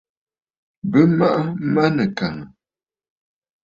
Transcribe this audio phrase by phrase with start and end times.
[0.89, 1.41] Bɨ maʼa
[1.73, 2.47] manɨkàŋə̀.